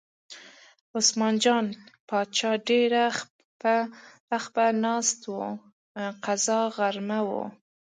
[0.97, 1.65] عثمان جان
[2.07, 2.91] باچا ډېر
[4.43, 5.35] خپه ناست و،
[6.23, 7.45] قضا غرمه وه.